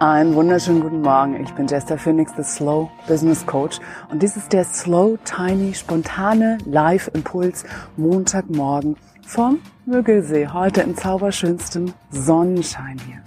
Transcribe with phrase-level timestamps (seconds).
[0.00, 1.38] Einen wunderschönen guten Morgen.
[1.44, 3.80] Ich bin Jester Phoenix, the Slow Business Coach.
[4.08, 7.66] Und dies ist der Slow, Tiny, spontane Live-Impuls
[7.98, 10.48] Montagmorgen vom Müggelsee.
[10.48, 13.22] Heute in zauberschönstem Sonnenschein hier.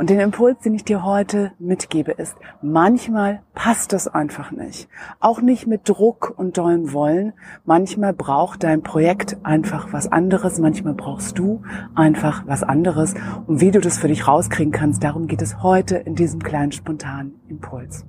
[0.00, 4.88] Und den Impuls, den ich dir heute mitgebe, ist, manchmal passt es einfach nicht.
[5.20, 7.34] Auch nicht mit Druck und dollem Wollen.
[7.66, 10.58] Manchmal braucht dein Projekt einfach was anderes.
[10.58, 11.60] Manchmal brauchst du
[11.94, 13.12] einfach was anderes.
[13.46, 16.72] Und wie du das für dich rauskriegen kannst, darum geht es heute in diesem kleinen
[16.72, 18.06] spontanen Impuls.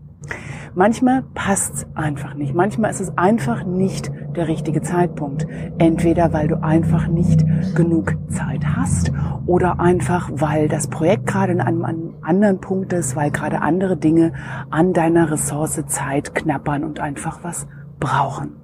[0.73, 2.55] Manchmal passt's einfach nicht.
[2.55, 5.45] Manchmal ist es einfach nicht der richtige Zeitpunkt.
[5.80, 7.44] Entweder weil du einfach nicht
[7.75, 9.11] genug Zeit hast
[9.45, 13.97] oder einfach weil das Projekt gerade in einem, einem anderen Punkt ist, weil gerade andere
[13.97, 14.34] Dinge
[14.70, 17.67] an deiner Ressource Zeit knappern und einfach was
[17.99, 18.55] brauchen.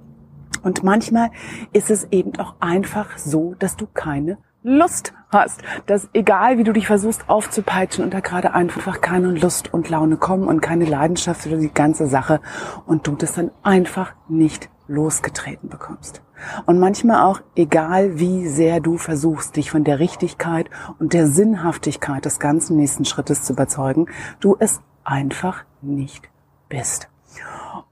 [0.62, 1.30] Und manchmal
[1.72, 6.74] ist es eben auch einfach so, dass du keine Lust hast, dass egal wie du
[6.74, 11.42] dich versuchst aufzupeitschen und da gerade einfach keine Lust und Laune kommen und keine Leidenschaft
[11.42, 12.40] für die ganze Sache
[12.86, 16.22] und du das dann einfach nicht losgetreten bekommst.
[16.66, 22.26] Und manchmal auch, egal wie sehr du versuchst, dich von der Richtigkeit und der Sinnhaftigkeit
[22.26, 24.06] des ganzen nächsten Schrittes zu überzeugen,
[24.40, 26.28] du es einfach nicht
[26.68, 27.08] bist.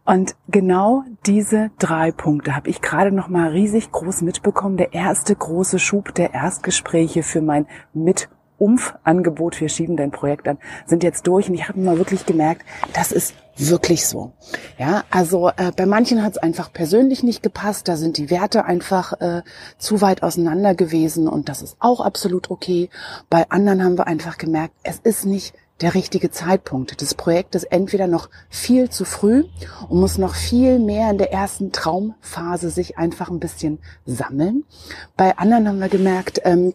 [0.07, 4.77] Und genau diese drei Punkte habe ich gerade noch mal riesig groß mitbekommen.
[4.77, 10.59] Der erste große Schub der Erstgespräche für mein mit Umf-Angebot, wir schieben dein Projekt an,
[10.87, 14.33] sind jetzt durch und ich habe mal wirklich gemerkt, das ist wirklich so.
[14.79, 18.65] Ja, also äh, bei manchen hat es einfach persönlich nicht gepasst, da sind die Werte
[18.65, 19.43] einfach äh,
[19.79, 22.89] zu weit auseinander gewesen und das ist auch absolut okay.
[23.29, 27.01] Bei anderen haben wir einfach gemerkt, es ist nicht der richtige Zeitpunkt.
[27.03, 29.45] Das Projekt ist entweder noch viel zu früh
[29.89, 34.65] und muss noch viel mehr in der ersten Traumphase sich einfach ein bisschen sammeln.
[35.17, 36.75] Bei anderen haben wir gemerkt, ähm,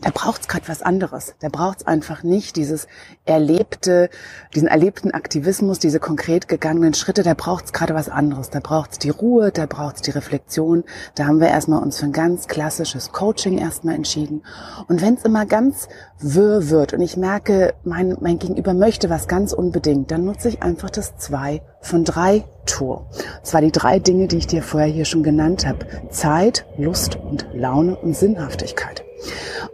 [0.00, 1.34] da braucht's gerade was anderes.
[1.40, 2.86] Da braucht's einfach nicht dieses
[3.24, 4.08] erlebte,
[4.54, 7.22] diesen erlebten Aktivismus, diese konkret gegangenen Schritte.
[7.22, 8.50] Da braucht's gerade was anderes.
[8.50, 10.84] Da braucht's die Ruhe, da braucht's die Reflexion.
[11.14, 14.42] Da haben wir erstmal uns für ein ganz klassisches Coaching erstmal entschieden.
[14.88, 19.52] Und wenn's immer ganz wirr wird und ich merke, mein, mein Gegenüber möchte was ganz
[19.52, 23.06] unbedingt, dann nutze ich einfach das zwei von drei Tour.
[23.10, 25.86] Und zwar die drei Dinge, die ich dir vorher hier schon genannt habe.
[26.10, 29.04] Zeit, Lust und Laune und Sinnhaftigkeit.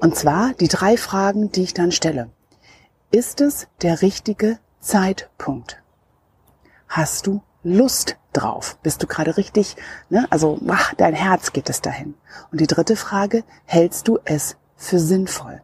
[0.00, 2.30] Und zwar die drei Fragen, die ich dann stelle.
[3.10, 5.82] Ist es der richtige Zeitpunkt?
[6.88, 8.78] Hast du Lust drauf?
[8.82, 9.76] Bist du gerade richtig,
[10.10, 10.26] ne?
[10.30, 12.14] also ach, dein Herz geht es dahin.
[12.52, 15.62] Und die dritte Frage, hältst du es für sinnvoll?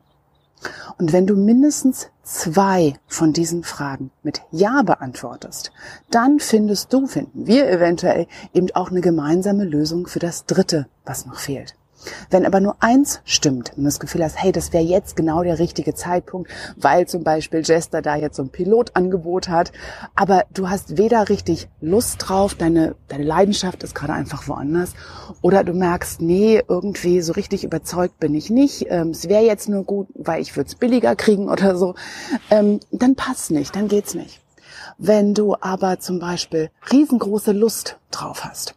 [0.98, 5.72] Und wenn du mindestens zwei von diesen Fragen mit Ja beantwortest,
[6.10, 11.26] dann findest du, finden wir eventuell eben auch eine gemeinsame Lösung für das dritte, was
[11.26, 11.74] noch fehlt.
[12.30, 15.58] Wenn aber nur eins stimmt, du das Gefühl hast, hey, das wäre jetzt genau der
[15.58, 19.72] richtige Zeitpunkt, weil zum Beispiel Jester da jetzt so ein Pilotangebot hat,
[20.14, 24.94] aber du hast weder richtig Lust drauf, deine, deine Leidenschaft ist gerade einfach woanders,
[25.42, 29.68] oder du merkst, nee, irgendwie so richtig überzeugt bin ich nicht, ähm, es wäre jetzt
[29.68, 31.94] nur gut, weil ich würde es billiger kriegen oder so,
[32.50, 34.40] ähm, dann passt nicht, dann geht's nicht.
[34.98, 38.74] Wenn du aber zum Beispiel riesengroße Lust drauf hast,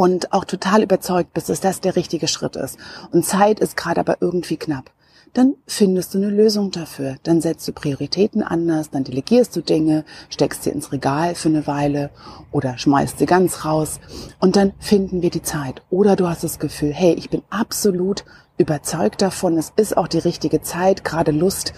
[0.00, 2.78] und auch total überzeugt bist, dass das der richtige Schritt ist
[3.12, 4.90] und Zeit ist gerade aber irgendwie knapp,
[5.34, 7.16] dann findest du eine Lösung dafür.
[7.22, 11.66] Dann setzt du Prioritäten anders, dann delegierst du Dinge, steckst sie ins Regal für eine
[11.66, 12.08] Weile
[12.50, 14.00] oder schmeißt sie ganz raus
[14.38, 15.82] und dann finden wir die Zeit.
[15.90, 18.24] Oder du hast das Gefühl, hey, ich bin absolut
[18.56, 21.74] überzeugt davon, es ist auch die richtige Zeit, gerade Lust.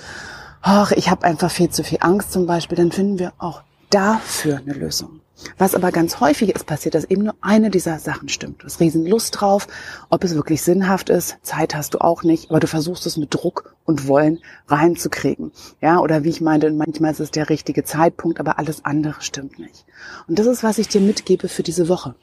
[0.61, 4.59] Ach, ich habe einfach viel zu viel Angst zum Beispiel, dann finden wir auch dafür
[4.59, 5.23] eine Lösung.
[5.59, 8.63] Was aber ganz häufig ist passiert, dass eben nur eine dieser Sachen stimmt.
[8.63, 9.69] Du hast riesen Lust drauf,
[10.11, 13.35] ob es wirklich sinnhaft ist, Zeit hast du auch nicht, aber du versuchst es mit
[13.35, 14.39] Druck und Wollen
[14.69, 15.53] reinzukriegen.
[15.81, 19.59] Ja, oder wie ich meinte, manchmal ist es der richtige Zeitpunkt, aber alles andere stimmt
[19.59, 19.85] nicht.
[20.29, 22.15] Und das ist, was ich dir mitgebe für diese Woche.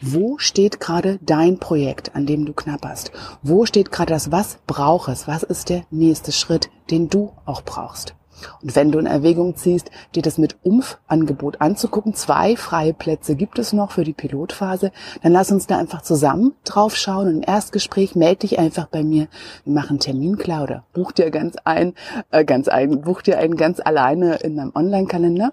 [0.00, 3.10] Wo steht gerade dein Projekt, an dem du knapperst?
[3.42, 5.26] Wo steht gerade das, was brauchst?
[5.26, 8.14] Was ist der nächste Schritt, den du auch brauchst?
[8.62, 13.58] Und wenn du in Erwägung ziehst, dir das mit Umf-Angebot anzugucken, zwei freie Plätze gibt
[13.58, 14.92] es noch für die Pilotphase,
[15.22, 19.02] dann lass uns da einfach zusammen drauf schauen und im Erstgespräch melde dich einfach bei
[19.02, 19.28] mir.
[19.64, 21.94] Wir machen Termin klar oder buch dir ganz ein,
[22.30, 25.52] äh, ganz ein, buch dir einen ganz alleine in meinem Online-Kalender.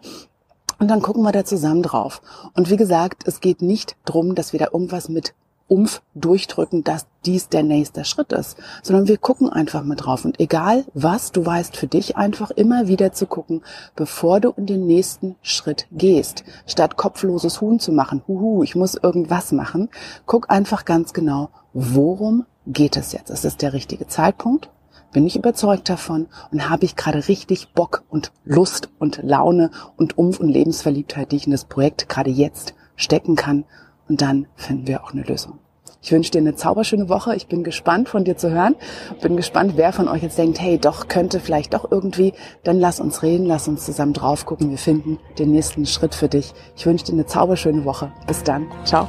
[0.77, 2.21] Und dann gucken wir da zusammen drauf.
[2.53, 5.33] Und wie gesagt, es geht nicht drum, dass wir da irgendwas mit
[5.67, 10.23] Umf durchdrücken, dass dies der nächste Schritt ist, sondern wir gucken einfach mal drauf.
[10.25, 13.63] Und egal was, du weißt für dich einfach immer wieder zu gucken,
[13.95, 16.43] bevor du in den nächsten Schritt gehst.
[16.67, 19.89] Statt kopfloses Huhn zu machen, huhu, ich muss irgendwas machen,
[20.25, 23.29] guck einfach ganz genau, worum geht es jetzt?
[23.29, 24.69] Ist es der richtige Zeitpunkt?
[25.13, 30.17] Bin ich überzeugt davon und habe ich gerade richtig Bock und Lust und Laune und
[30.17, 33.63] Umf und Lebensverliebtheit, die ich in das Projekt gerade jetzt stecken kann.
[34.07, 35.59] Und dann finden wir auch eine Lösung.
[36.01, 37.35] Ich wünsche dir eine zauberschöne Woche.
[37.35, 38.75] Ich bin gespannt von dir zu hören.
[39.21, 42.33] Bin gespannt, wer von euch jetzt denkt, hey, doch, könnte vielleicht doch irgendwie.
[42.63, 44.69] Dann lass uns reden, lass uns zusammen drauf gucken.
[44.69, 46.53] Wir finden den nächsten Schritt für dich.
[46.75, 48.11] Ich wünsche dir eine zauberschöne Woche.
[48.27, 48.67] Bis dann.
[48.83, 49.07] Ciao.